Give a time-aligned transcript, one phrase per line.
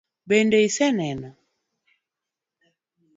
[0.29, 1.29] Bende isenene?